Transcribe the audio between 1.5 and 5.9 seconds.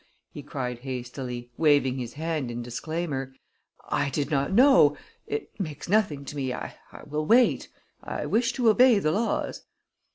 waving his hand in disclaimer. "I did not know it makes